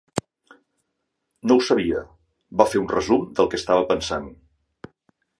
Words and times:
No 1.49 1.57
ho 1.57 1.65
sabia, 1.67 2.01
va 2.61 2.67
fer 2.71 2.81
un 2.83 2.87
resum 2.93 3.27
del 3.41 3.51
que 3.51 3.59
estava 3.61 3.85
pensant. 3.93 4.27